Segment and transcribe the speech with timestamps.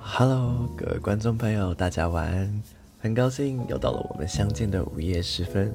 [0.00, 2.62] Hello，各位观众朋友，大家晚安。
[2.98, 5.72] 很高兴又到了我们相见的午夜时分。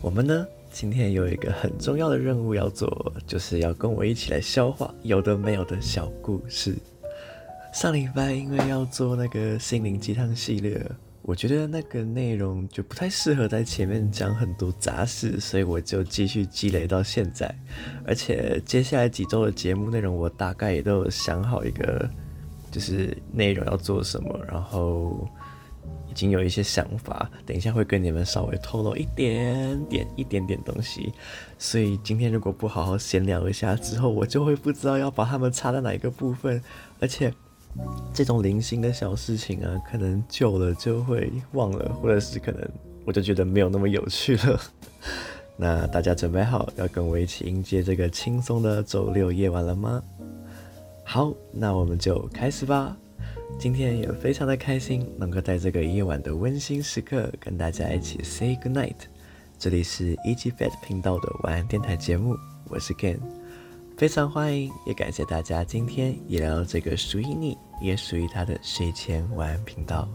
[0.00, 6.76] 我们呢，今天有一个很重要的任务要做，就是要跟我一起来消化有的没有的小故事。
[7.72, 10.84] 上礼拜因为要做那个心灵鸡汤系列，
[11.22, 17.54] 我觉得那个内容就不太适合在前面讲很多杂事，所以我就继续积累到现在。
[18.06, 22.10] 而且接下来几周的节目内容，我大概也都有想好一个，
[22.70, 25.28] 就是内容要做什么，然后
[26.08, 31.12] 已经有一些想法，等一下会跟你们稍微透露一点点、一点点东西。
[31.58, 36.62] 所以今天如果不好好闲聊一下之后，我就会不知道要把它们插在哪一个部分，
[37.00, 37.32] 而且。
[38.12, 42.68] 这种零星的小事情啊，可能久了就会忘了，或者是可能
[43.04, 44.60] 我就觉得没有那么有趣了。
[45.56, 50.02] 那大家准备好要跟我一起迎接这个轻松的周六夜晚了吗？
[51.12, 52.96] 好，那我们就开始吧。
[53.58, 58.94] 今天也非常的开心，能够在这个夜晚的温馨时刻跟大家一起 say good night。
[59.58, 62.36] 这里是 EG Fat 频道的晚安电台节目，
[62.68, 63.18] 我是 Ken。
[63.96, 70.08] 非常欢迎，也感谢大家今天也来到这个属于你，也属于他的睡前晚安频道。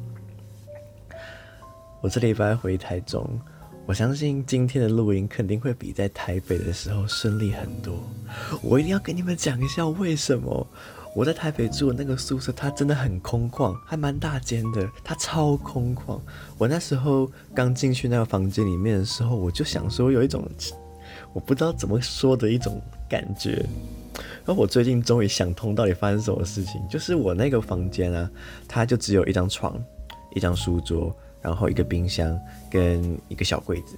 [1.99, 3.37] 我这礼拜回台中，
[3.87, 7.93] 我相信今天的录音肯定会比在台北的时候顺利很多。
[8.63, 10.67] 我一定要跟你们讲一下为什么
[11.13, 16.19] 我在台北住的那个宿舍，它真的很空旷，还蛮大间的，它超空旷。
[16.57, 20.43] 我那时候刚进去那个房间里面的时候，我就想说有一种。
[21.31, 23.63] 我不知道怎么说的一种感觉，
[24.45, 28.29] 然后我最近终于想通到底发生什么事情，就是我那个房间啊，
[28.67, 29.77] 它就只有一张床、
[30.33, 31.15] 一张书桌，
[31.45, 32.35] 然后一个冰箱
[32.71, 33.95] 跟一个小柜子，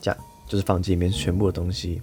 [0.00, 2.00] 这样就是房间里面全部的东西。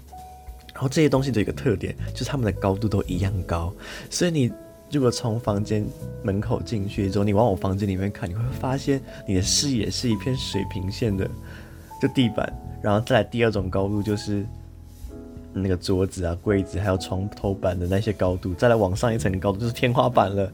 [0.71, 3.73] 然后这些东西都有一个特点，就是它们的高度都一样高，
[4.07, 4.51] 所以你
[4.91, 5.83] 如果从房间
[6.21, 11.27] 门口进去之后，你往我房间里面看，你会发现你的视野是一片水平线的，
[11.99, 14.45] 就地板，然后再来第二种高度就是。
[15.55, 20.51] 那个桌子啊、柜子，还有床头板的那些高度，再来往上一层高度就是天花板了。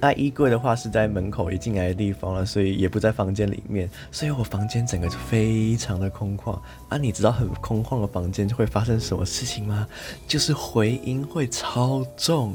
[0.00, 6.58] 那衣柜的话是在门口一进来的地方了，所以也不在房间里面，所以我房间整个就非常的空旷。
[6.88, 9.86] 啊，你知道很空旷的房间就会发生什么事情吗？
[10.26, 12.54] 就是回音会超重。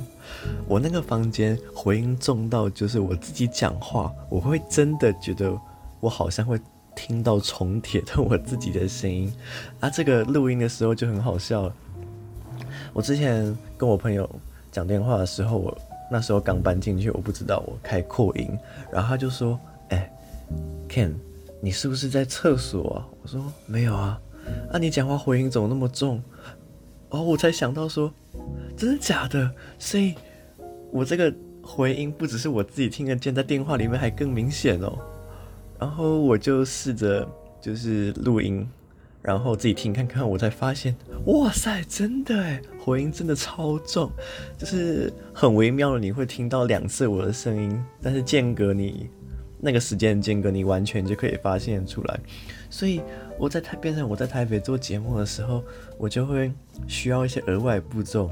[0.67, 5.55] 我那个房间回音重到，就是我自己讲话，我会真的觉得
[5.99, 6.59] 我好像会。
[6.97, 9.29] 听到重叠的我自己的声音，
[9.81, 11.75] 啊，这个录音的时候就很好笑了。
[12.93, 14.27] 我之前跟我朋友
[14.71, 15.77] 讲电话的时候，我
[16.11, 18.57] 那时候刚搬进去，我不知道我开扩音，
[18.91, 20.11] 然后他就说：“哎
[20.87, 21.13] ，Ken，
[21.61, 24.19] 你是不是在厕所啊？”我说：“没有啊。”
[24.71, 26.21] 啊，你讲话回音怎么那么重？
[27.09, 28.13] 哦，我才想到说，
[28.77, 29.49] 真的假的？
[29.79, 30.13] 所以，
[30.91, 31.33] 我这个
[31.63, 34.95] 回音不只是我自己听得见，在电话里面还更明显哦。
[35.79, 37.27] 然后我就试着
[37.59, 38.69] 就是录音，
[39.25, 44.11] 然后自己听看看，我才发现，哇塞，真的诶，回音真的超重，
[44.55, 49.09] 就是很微妙的，你会听到两次我的声音，但是间隔你
[49.59, 52.19] 那个时间间隔，你完全就可以发现出来。
[52.69, 53.01] 所以
[53.39, 55.63] 我在台变成我在台北做节目的时候，
[55.97, 56.51] 我就会
[56.87, 58.29] 需要一些额外步骤，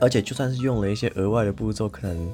[0.00, 2.32] 而且就算是用了一些额外的步骤，可能。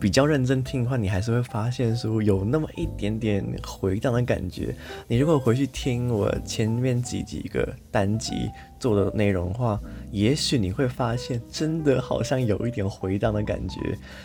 [0.00, 4.74] 比较认真听的话，你还是会发现说有那么一点点回荡的感觉。
[5.06, 8.48] 你如果回去听我前面几几个单集
[8.78, 9.80] 做的内容的话，
[10.12, 13.80] 也许你会发现真的好像有一点回荡的感觉。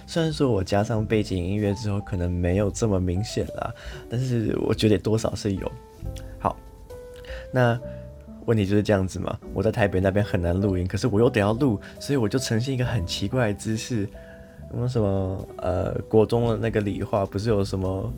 [0.06, 3.74] 虽然说我加上背景音乐之后，可能没有这么明显啦，
[4.10, 5.72] 但是我觉得多少是有。
[6.38, 6.56] 好，
[7.52, 7.80] 那
[8.46, 9.36] 问题就是这样子嘛。
[9.54, 14.08] 我在台北那边很难录音，可是我又得要录，所以我就呈现一个很奇怪的姿势。
[14.74, 18.12] 什么什么呃，国中的那个理化不是有什么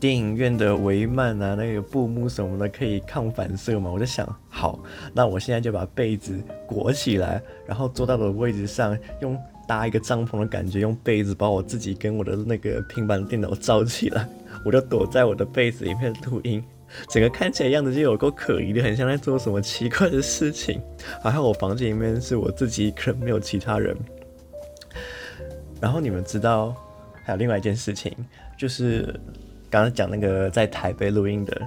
[0.00, 3.90] 电影院的帷幔啊，那个布幕什么的可以抗反射吗？
[3.92, 4.82] 我就想，好，
[5.12, 9.38] 那我现在就把被子裹起来，然后坐到我的位置上，用
[9.68, 14.26] 搭一个帐篷的感觉，用被子把我自己跟我的那个平板电脑罩起来，
[14.64, 16.64] 我就躲在我的被子里面录音，
[17.10, 20.80] 整个看起来样子就有够可疑的，很像在做什么奇怪的事情。
[21.22, 23.94] 还好我房间里面是我自己可能，没有其他人。
[25.82, 26.72] 然后你们知道
[27.24, 28.14] 还有另外一件事情，
[28.56, 29.02] 就是
[29.68, 31.60] 刚刚讲那个在台北录音的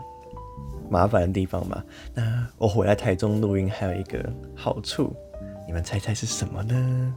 [0.89, 1.83] 麻烦的地方嘛。
[2.13, 4.23] 那我回来台中录音还有一个
[4.55, 5.13] 好处，
[5.67, 7.13] 你们猜猜是什么呢？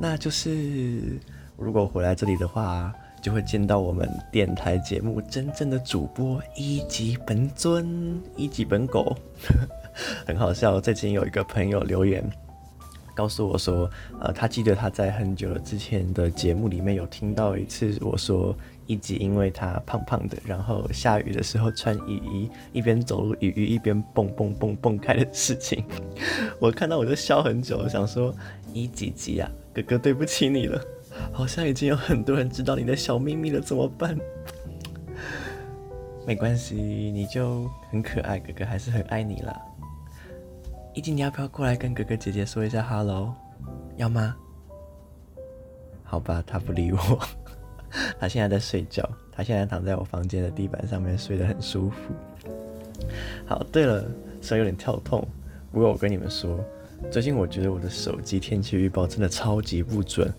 [0.00, 1.20] 那就是
[1.56, 2.92] 如果回来这里的话，
[3.22, 9.16] 就会见到我们电台节目真正的主播一级本尊，一级本狗，
[10.26, 10.80] 很好笑。
[10.80, 12.28] 最近有一个朋友留言。
[13.14, 13.88] 告诉我说，
[14.20, 18.54] 呃，他记得他在很久了之前的节目里面有听到一次我说
[18.86, 25.84] 一集，因为他胖胖的，然后下雨的时候穿雨衣，一边走路雨衣一边蹦蹦蹦蹦开的事情。
[26.58, 28.34] 我看到我就笑很久，想说
[28.72, 30.80] 一几集啊，哥哥对不起你了，
[31.32, 34.18] 好像已经有很多人知道你的小秘密了，怎么办？
[36.26, 39.54] 没关系，你就很可爱，哥哥还是很爱你啦。
[40.94, 43.34] 一静，你要不要过来跟哥哥姐姐说一下 hello？
[43.96, 44.36] 要吗？
[46.04, 46.98] 好吧，他不理我。
[48.20, 49.02] 他现在在睡觉，
[49.32, 52.14] 他现在躺在我房间的地板上面睡得很舒服。
[53.44, 54.04] 好，对了，
[54.40, 55.26] 虽然有点跳痛，
[55.72, 56.64] 不过我跟你们说，
[57.10, 60.32] 最近我觉得我的手机天气预报真的超级不准。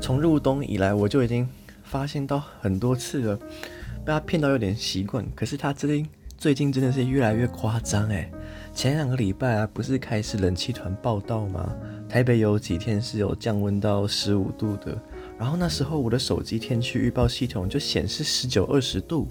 [0.00, 1.46] 从入冬以来，我就已经
[1.82, 5.22] 发现到很多次了，被他骗到有点习惯。
[5.34, 6.08] 可是他最近
[6.38, 8.30] 最近真的是越来越夸张哎。
[8.72, 11.74] 前两个礼拜啊，不是开始冷气团报到吗？
[12.08, 14.96] 台北有几天是有降温到十五度的，
[15.38, 19.28] 然后那时候我的手机天气预报系统就显示十九二十度，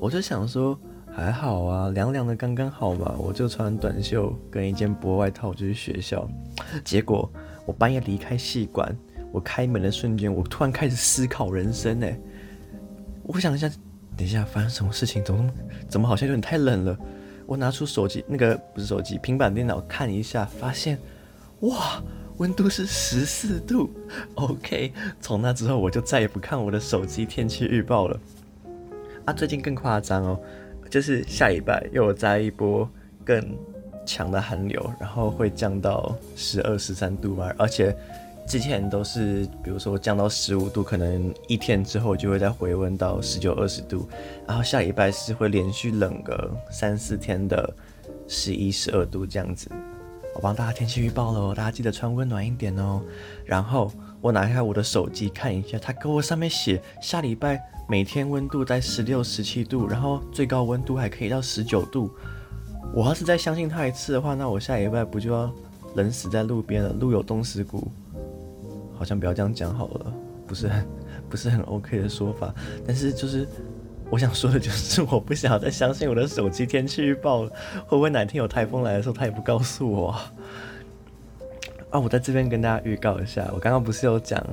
[0.00, 0.78] 我就想说
[1.12, 6.28] 还好啊，凉凉的刚刚好嘛，我就穿短袖跟一件薄外套就去学校。
[6.84, 7.30] 结果
[7.66, 8.96] 我半夜离开系馆，
[9.30, 12.18] 我开门的瞬间，我突然开始思考人生哎，
[13.22, 13.70] 我想一下，
[14.16, 15.22] 等一下发生什么事情？
[15.24, 15.50] 怎么
[15.88, 16.98] 怎么好像有点太冷了？
[17.48, 20.98] 我拿出手机，那个不是手机，平板电脑看一下，发现，
[21.60, 22.02] 哇，
[22.36, 23.90] 温度是十四度。
[24.34, 28.20] OK，从那之后我就再也不看我的手机天气预报了。
[29.24, 30.38] 啊，最近更夸张哦，
[30.90, 32.86] 就是下礼拜又有再一波
[33.24, 33.42] 更
[34.04, 37.96] 强的寒流，然后会降到十二、十三度嘛，而且。
[38.48, 44.08] 之前都是，比如说降到十五度，可能一天之后就会再回温到十九、二十度，
[44.46, 47.70] 然后下礼拜是会连续冷个三四天的
[48.26, 49.70] 十一、十二度这样子。
[50.34, 53.02] 我帮大家天气预报了，大家记得穿温暖一点哦。
[53.44, 53.92] 然后
[54.22, 62.10] 我拿开我的手机看一下，它给我上面写下礼拜每天温度在十六、十七度，然后最高温度还可以到十九度。
[62.94, 65.52] 我要是再相信他一次的话，那我下礼拜不就要
[65.96, 66.94] 冷死在路边了？
[66.94, 67.90] 路有冻死骨。
[68.98, 70.12] 好像不要这样讲好了，
[70.46, 70.86] 不是很
[71.30, 72.52] 不是很 OK 的说法。
[72.86, 73.46] 但是就是
[74.10, 77.50] 我想说的就是，我不想要再相信我的手机天气预报了。
[77.86, 80.08] 会不会哪天有台风来的时候，他也不告诉我
[81.90, 82.00] 啊？
[82.00, 84.44] 我在这边跟大家预告一下，我刚刚不是有讲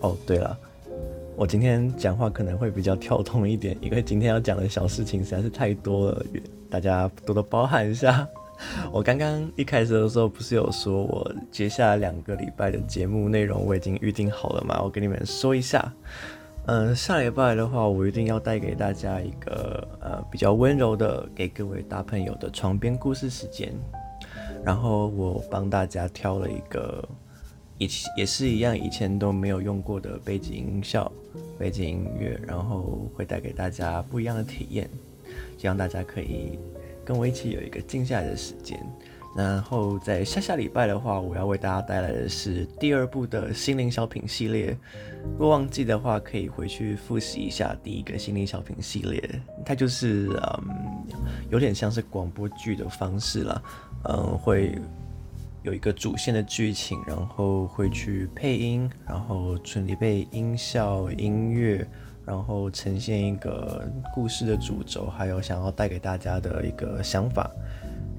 [0.00, 0.16] 哦？
[0.26, 0.58] 对了，
[1.36, 6.26] 我今天讲话可能会比较跳动一点，因为今天要讲的小事情实在是太多了，
[6.68, 8.26] 大家多多包涵一下。
[8.90, 14.80] 我刚刚一开始的时候不是有说，我接下来两个礼拜的节目内容我已经预定好了吗？
[14.82, 15.92] 我跟你们说一下，
[16.66, 23.72] 嗯、下礼拜的话，我一定要带给大家一个呃比较温柔的给各位大朋友的床边故事时间。
[24.64, 27.06] 然后我帮大家挑了一个
[27.78, 31.10] 以也是一样以前都没有用过的背景音效、
[31.58, 34.90] 背景音乐，然后会带给大家不一样的体验，
[35.56, 36.58] 希望大家可以。
[37.06, 38.76] 跟我一起有一个静下来的时间，
[39.36, 44.76] 然后在下下礼拜的话，我要为大家带来的是第二部的心灵小品系列。
[45.32, 49.22] 如果忘记的话，可以回去复习一下第一个心灵小品系列，
[49.64, 51.04] 它就是嗯，
[51.48, 53.62] 有点像是广播剧的方式啦，
[54.08, 54.76] 嗯，会
[55.62, 61.86] 有一个主线的剧情，然后会去配音，然后准备音效、音乐。
[62.26, 67.48] 然后呈现一个故事的主轴，还有想要带给大家的一个想法、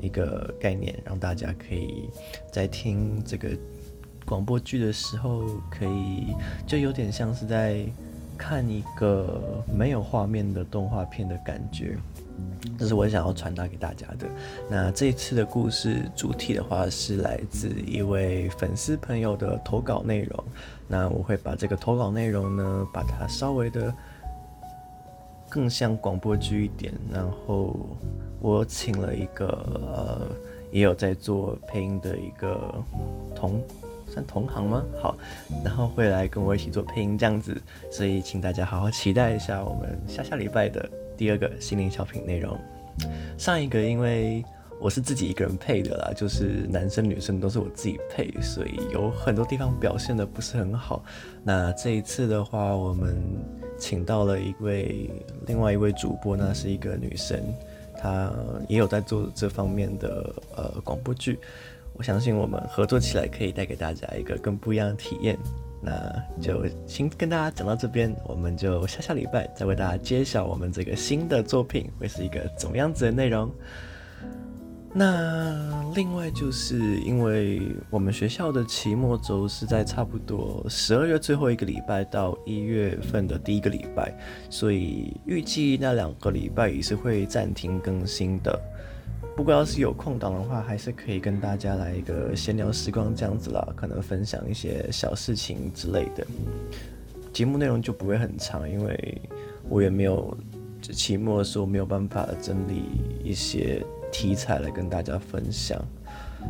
[0.02, 2.10] 一个概念，让大家可以
[2.52, 3.50] 在听这个
[4.26, 6.34] 广播剧的时候，可以
[6.66, 7.86] 就有点像是在
[8.38, 9.42] 看一个
[9.76, 11.98] 没有画面的动画片的感觉。
[12.78, 14.28] 这是我想要传达给大家的。
[14.70, 20.44] 那这次的故事主题的话，是来自一位粉丝朋友的投稿内容。
[20.88, 23.92] 那我会把这个投稿内容呢，把它稍微的
[25.50, 26.94] 更像广播剧一点。
[27.12, 27.76] 然后
[28.40, 29.48] 我请了一个
[29.96, 30.22] 呃，
[30.72, 32.76] 也有在做配音的一个
[33.36, 33.60] 同
[34.26, 34.84] 同行吗？
[35.02, 35.18] 好，
[35.64, 37.62] 然后会来跟我一起做配音这样子。
[37.92, 42.58] 所以请大家好好期待一下我们下下礼拜的第二个心灵小品内容。
[43.38, 44.44] 上一个因为。
[44.80, 51.04] 我是自己一个人配的啦，就是男生女生都是我自己配，所以有很多地方表现得不是很好。
[51.44, 53.18] 那这一次的话，我们
[53.80, 55.10] 请到了一位
[55.48, 57.42] 另外一位主播，那是一个女生，
[58.00, 58.32] 她
[58.70, 61.40] 也有在做这方面的呃广播剧。
[61.98, 65.38] 我相信我们合作起来可以带给大家一个更不一样的体验。
[65.82, 65.92] 那
[66.42, 73.52] 就先跟大家讲到这边，我们就下下礼拜再为大家揭晓我们这个新的作品会是一个怎么样子的内容。
[74.94, 77.62] 那另外就是因为
[77.92, 84.12] 我们学校的期末周是在差不多十二月最后一个礼拜到一月份的第一个礼拜，
[84.50, 88.60] 所以预计那两个礼拜也是会暂停更新的。
[89.38, 96.26] 不过要是有空档的话，还是可以跟大家来一个闲聊时光这样子啦，可能分享一些小事情之类的。
[97.32, 99.22] 节目内容就不会很长，因为
[99.70, 100.36] 我也没有
[100.82, 102.82] 期末的时候没有办法整理
[103.24, 103.82] 一些。
[104.10, 105.78] 题材来跟大家分享。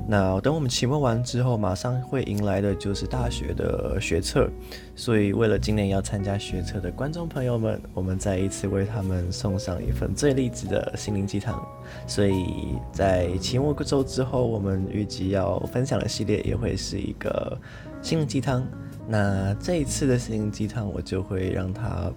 [0.06, 4.50] 那等我们期末完之后，马上会迎来的就是大学的学测。
[4.96, 11.66] 所以为了今年要参加学测的观众朋友们，我们再一次为他们送上一份最励志的心灵鸡汤。
[12.06, 17.58] 所以在期末周之后，我们预计要分享的系列也会是一个
[18.02, 18.66] 心灵鸡汤。
[19.08, 22.12] 那这一次的心灵鸡汤，我就会让他，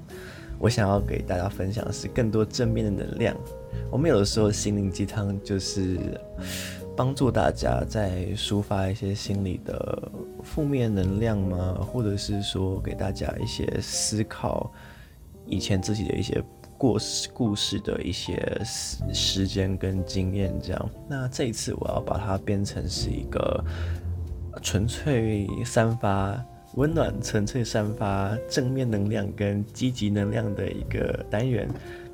[0.58, 3.36] 我想要给大家分享的是更多正面的能量。
[3.90, 5.98] 我们有的时候心灵鸡汤就是
[7.00, 11.78] 帮助大家在抒发一些心里的负面能量吗？
[11.80, 14.70] 或者是说给大家一些思考
[15.46, 16.44] 以前自己的一些
[16.76, 17.00] 过
[17.32, 20.90] 故事的一些时时间跟经验这样。
[21.08, 23.64] 那这一次我要把它变成是一个
[24.60, 26.38] 纯粹散发
[26.74, 31.66] 温暖、纯粹散发正面能量跟积极能量的一个单元。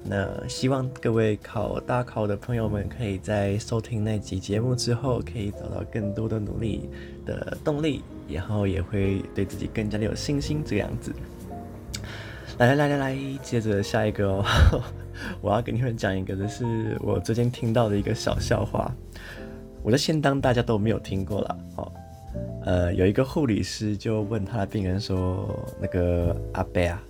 [0.08, 6.88] 那希望各位考大考的朋友们，可以在收听那集节目之后，可以找到更多的努力
[7.24, 10.62] 的动力，然后也会对自己更加的有信心。
[10.64, 11.12] 这个样子，
[12.58, 14.44] 来来来来来，接着下一个哦，
[15.42, 18.94] 我要跟你们讲一个，就是我最近听到的一个小笑话。
[19.82, 21.92] 我的先当大家都没有听过了哦。
[22.64, 25.48] 呃，有一个护理师就问他的病人说
[25.80, 27.02] ：“那个阿伯啊。”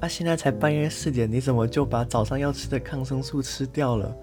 [0.00, 4.14] 啊，现在才半夜四点，你怎么就把早上要吃的抗生素吃掉了？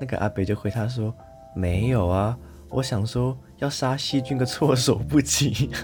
[0.00, 1.12] 那个阿北就回他说
[1.56, 5.70] ：“没有啊，我想说要杀细菌个措手不及。”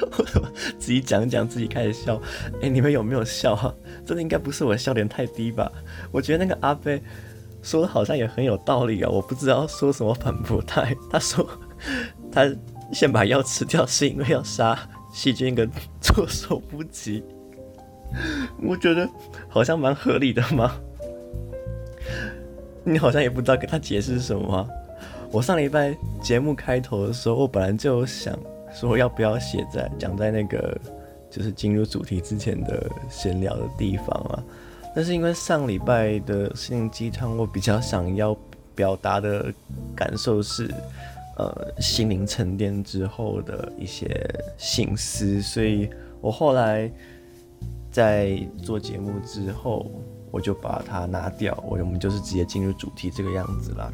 [0.00, 0.48] 我
[0.78, 2.16] 自己讲讲，自己开始笑。
[2.54, 3.74] 哎、欸，你们有没有笑啊？
[4.06, 5.70] 真的应该不是我笑点太低吧？
[6.10, 7.02] 我觉得那个阿北
[7.62, 10.86] 说的好像也很有道理啊，我不知道说什么反驳他。
[11.10, 11.46] 他说
[12.32, 12.48] 他
[12.92, 14.78] 先把药吃掉，是因为要杀
[15.12, 15.68] 细菌个
[16.00, 17.22] 措手不及。
[18.62, 19.08] 我觉得
[19.48, 20.80] 好像蛮合理的嘛。
[22.84, 24.66] 你好像也不知道跟他解释什么。
[25.30, 28.34] 我上礼拜节目开头的时候，我本来就想
[28.72, 30.74] 说要不要写在讲在那个
[31.30, 34.42] 就是进入主题之前的闲聊的地方啊。
[34.96, 38.34] 但是因为上礼拜的心灵鸡汤，我比较想要
[38.74, 39.52] 表达的
[39.94, 40.70] 感受是，
[41.36, 44.08] 呃，心灵沉淀之后的一些
[44.56, 45.90] 心思，所以
[46.22, 46.90] 我后来。
[47.98, 49.90] 在做节目之后，
[50.30, 53.92] 我就把它拿掉，我我们就是直接进入主题这个样子啦。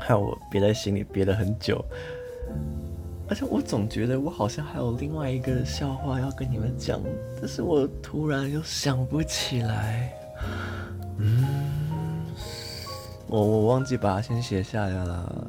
[0.00, 1.84] 还有我憋在心里憋了很久，
[3.28, 7.00] 而且我总觉得我好像还有另外一个笑话要跟你们讲，
[7.38, 10.12] 但是我突然又想不起来。
[11.18, 11.46] 嗯，
[13.28, 15.46] 我我忘记把它先写下来了，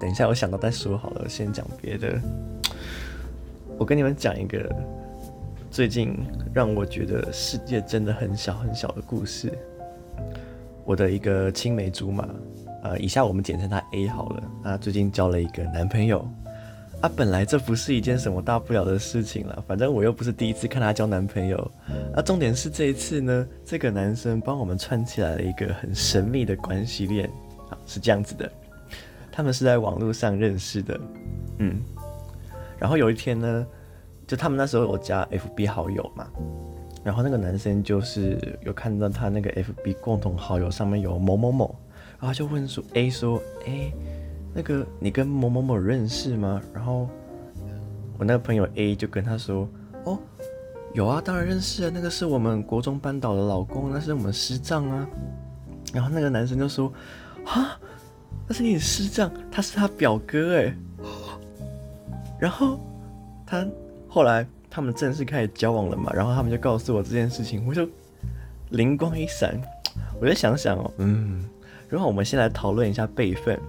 [0.00, 2.20] 等一下我想到再说好了，先讲别的。
[3.78, 4.74] 我跟你们讲一个。
[5.76, 6.16] 最近
[6.54, 9.52] 让我觉得世界真的很小很小的故事。
[10.86, 12.26] 我的一个青梅竹马，
[12.82, 14.42] 呃，以下我们简称他 A 好了。
[14.64, 16.26] 他最近交了一个男朋友。
[17.02, 21.58] 啊，本来这不是一件什么大不了的事情了，反正我又不是第一次看她交男朋友。
[22.14, 27.28] 啊，重点是这一次呢，这个男生帮我们串起来了一个很神秘的关系链。
[27.68, 28.50] 啊，是这样子的，
[29.30, 30.98] 他们是在网络上认识的，
[31.58, 31.82] 嗯，
[32.78, 33.66] 然后有一天呢。
[34.26, 36.26] 就他们那时候有加 FB 好友嘛，
[37.04, 41.72] 然后那个男生就是有看到他那个 FB 共同好友上面有某某某，
[42.18, 43.92] 然后就问说 A 说，哎，
[44.52, 46.60] 那个你跟某某某认识吗？
[46.74, 47.08] 然后
[48.18, 49.68] 我那个朋友 A 就跟他说，
[50.04, 50.18] 哦，
[50.92, 55.06] 有啊，当然认识啊，那个是我们国中班导的老公，那是我们师长啊。
[55.92, 56.92] 然后那个男生就说，
[57.44, 57.78] 啊，
[58.48, 60.76] 那是你师长，他是他表哥哎。
[62.40, 62.80] 然后
[63.46, 63.64] 他。
[64.16, 67.86] 后来他们正式开始交往了嘛，然后他们就告诉我这件事情，我就
[68.70, 69.60] 灵光一闪，
[70.18, 71.44] 我就想想哦，嗯，
[71.86, 73.60] 然后我们先来讨论一下辈分。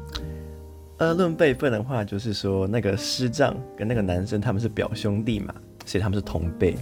[0.99, 5.53] 呃，论辈分的话，就是说那个师长跟那个男生他们是表兄弟嘛，
[5.85, 6.77] 所以他们是同辈。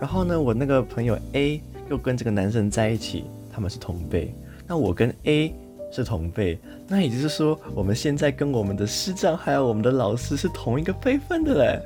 [0.00, 1.60] 然后呢，我那个朋友 A
[1.90, 4.34] 又跟这个男生在一起，他们是同辈。
[4.66, 5.54] 那我跟 A
[5.92, 11.82] 是同辈，那也就是说，我们现在跟我们的师长还有我们的老师是同一个辈分的嘞。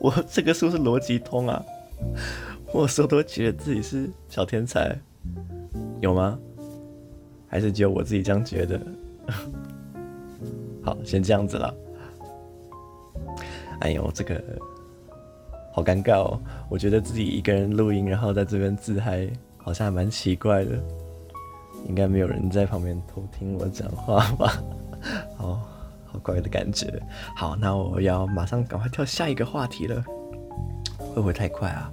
[0.00, 1.64] 我这个是不是逻辑通啊？
[2.72, 4.96] 我说都觉得自己是小天才，
[6.00, 6.38] 有吗？
[7.48, 8.80] 还是只有我自己这样觉得？
[10.84, 11.74] 好，先这样子了。
[13.80, 14.42] 哎呦，这个
[15.72, 16.40] 好尴尬哦！
[16.68, 20.78] 我觉得自己一个人录音，然后在这边自嗨，好像还蛮奇怪的。
[21.86, 24.62] 应该没有人在旁边偷听我讲话吧？
[25.38, 25.68] 好
[26.10, 26.92] 好怪的感觉。
[27.36, 30.02] 好，那我要马上赶快跳下一个话题了。
[30.98, 31.92] 会不会太快啊？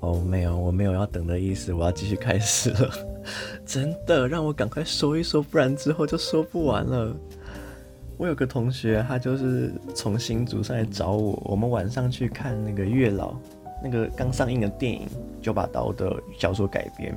[0.00, 2.90] 哦，没有，我没有要等的意思，我要继续开始了。
[3.64, 7.14] 真的，让我赶快说一说，不然之后就说不完了。
[8.18, 13.34] 我有个同学，他就是从新竹上来找我，我们晚上去看那个月老，
[13.82, 15.06] 那个刚上映的电影
[15.40, 17.14] 《九把刀》的小说改编。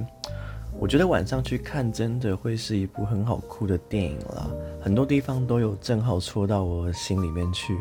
[0.86, 4.48] 我觉得晚上去看真的会是一部很好哭的电影啦，
[4.80, 7.76] 很多地方都有正好戳到我心里面去。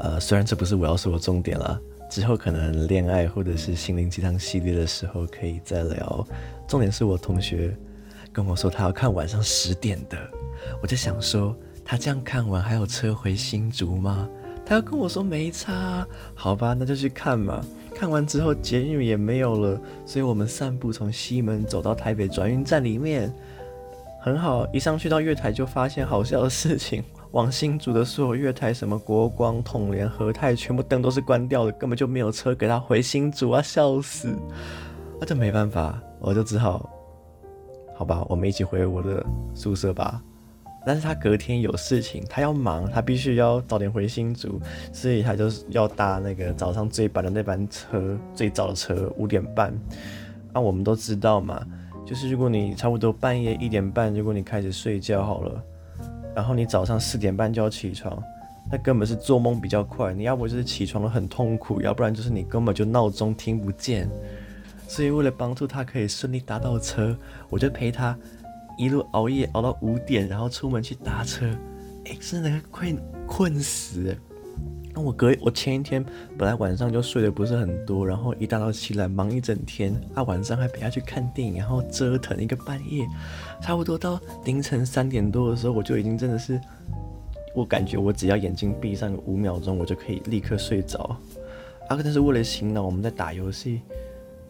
[0.00, 1.78] 呃，虽然这不是我要说的重点啦，
[2.10, 6.26] 之后可能恋爱或者是心灵鸡汤系列的时候可以再聊。
[6.66, 7.72] 重点是我同学
[8.32, 10.18] 跟我说他要看晚上十点的，
[10.82, 14.28] 我就想说他这样看完还有车回新竹吗？
[14.66, 17.64] 他要跟我说没差，好吧，那就去看嘛。
[17.94, 23.32] 看完之后，捷运也没有了，所以我们散步从西门走到台北转运站里面，
[24.20, 24.66] 很好。
[24.72, 34.36] 一上去到月台就发现好笑的事情，往新竹的所有月台，什么国光、统联、和泰，全部灯都是关掉的，根本就没有车给他回新竹啊，笑死！
[35.20, 36.90] 那这没办法，我就只好，
[37.96, 39.24] 好吧，我们一起回我的
[39.54, 40.20] 宿舍吧。
[40.86, 44.60] 但是他隔天有事情，他要忙，他必须要早点回新竹，
[44.92, 49.72] 所以他就是要搭那个早上最晚的那班车，最早的车五点半。
[50.52, 51.64] 啊，我们都知道嘛，
[52.06, 55.64] 就是如果你差不多半夜一点半，如果你开始睡觉好了，
[56.34, 58.22] 然后你早上四点半就要起床，
[58.70, 60.12] 那根本是做梦比较快。
[60.12, 64.08] 你要不就是起床了很痛苦，要不然就是你根本就闹钟听不见。
[64.86, 67.16] 所以为了帮助他可以顺利搭到车，
[67.48, 68.16] 我就陪他。
[68.76, 71.46] 一路熬夜熬到五点，然后出门去搭车，
[72.06, 72.92] 哎、真的快
[73.26, 74.16] 困死！
[74.94, 76.04] 那我隔我前一天
[76.38, 83.04] 本来晚上就睡得不是很多，然后一大早起来忙一整天，啊，晚上还陪他去看电影，然后折腾一个半夜，
[83.60, 86.60] 差不多到凌晨三点多的时候，我就已经真的是，
[87.54, 91.16] 我感觉我只要眼睛闭上五秒钟，我就可以立刻睡着。
[91.88, 93.80] 啊，但是为了醒脑，我们在打游戏。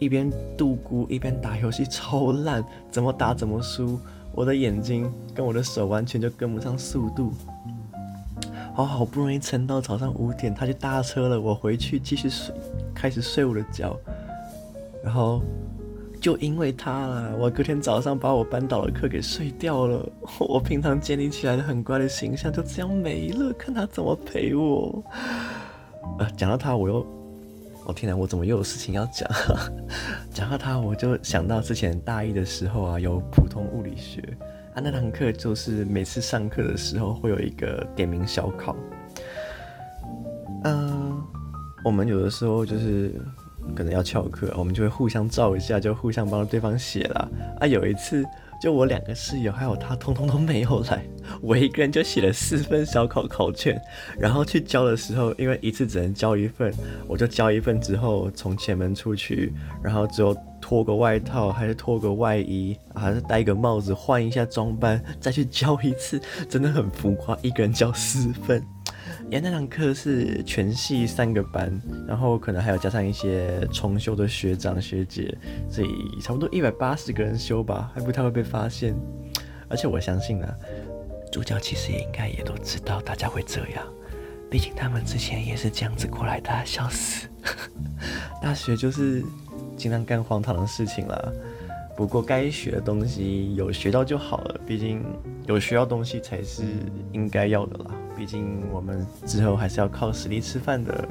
[0.00, 3.98] 一边度孤一边打游戏超烂，怎么打怎么输，
[4.34, 7.32] 我的眼睛跟我的手完全就跟不上速度。
[8.74, 12.52] 好好不容易撑到早上五点，他就搭车了，我回去继续睡，
[12.92, 13.96] 开始睡我的觉。
[15.02, 15.40] 然后
[16.20, 20.08] 就因为他啦，我隔天早上把我班导的课给睡掉了，
[20.40, 23.52] 我平常建立起来的很乖的形象就这样没了。
[23.52, 25.04] 看他怎么陪我。
[26.18, 27.23] 呃，讲到他，我又。
[27.84, 29.28] 我、哦、天哪，我怎么又有事情要讲？
[30.32, 34.20] 讲到他，我就想到之前大一的时候啊，有普通物理学
[34.74, 38.74] 啊，那堂课就是每次上课的时候会有一个点名小考。
[40.64, 41.22] 嗯、
[41.84, 43.14] 我们有的时候就是
[43.76, 47.30] 可能要翘课，我们就会互相照一下，就互相帮对方写了。
[47.60, 48.24] 啊，有一次。
[48.64, 51.04] 就我两个室友还有他，通通都没有来，
[51.42, 53.78] 我一个人就写了四份小考考卷，
[54.18, 56.72] 然后去交的时候，因为一次只能交一份，
[57.06, 68.64] 我就交一份之后从前门出去，然后只有脱个外套，还是脱个外衣，还是戴个帽子换一下装扮，再去交一次，真的很浮夸，一个人交四份。
[69.24, 71.70] 因为那堂课是全系三个班，
[72.06, 75.36] 然后可能还有加上一些重修的学长学姐，
[75.68, 78.94] 所以差不多一百八十个人修吧，还不太会被发现。
[79.68, 80.46] 而且我相信呢、
[81.32, 83.84] 主角其实也应该也都知道大家会这样，
[84.50, 87.26] 毕竟他们之前也是这样子过来的，笑死。
[88.40, 89.24] 大学就是
[89.76, 91.32] 经常干荒唐的事情啦，
[91.96, 95.02] 不过该学的东西有学到就好了，毕竟
[95.46, 96.62] 有学到东西才是
[97.12, 97.90] 应该要的啦。
[98.16, 101.08] 毕竟我们之后还是要靠实力吃饭的。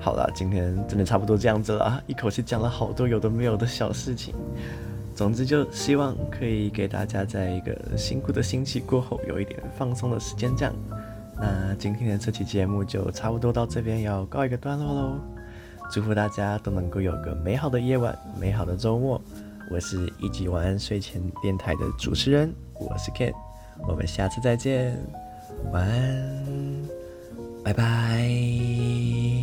[0.00, 4.34] 好了，今天真的差不多这样子了啊，一口气讲了好多有的没有的小事情。
[5.14, 10.54] 总之，就希望可以给大家在一个辛苦的星期过后有一点放松的时间。
[10.56, 10.74] 这样，
[11.40, 15.18] 那今天的这期节目就差不多到这边要告一个段落喽。
[15.90, 19.20] 祝福大家都能够有个美好的夜晚，美好的周末。
[19.70, 23.32] 我是一级晚安睡前电台的主持人，我是 Ken，
[23.88, 25.25] 我们下次再见。
[25.72, 26.88] 晚安，
[27.64, 29.35] 拜拜。